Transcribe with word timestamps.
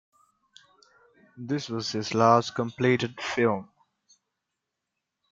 This 1.37 1.69
was 1.69 1.91
his 1.91 2.15
last 2.15 2.55
completed 2.55 3.21
film. 3.21 3.69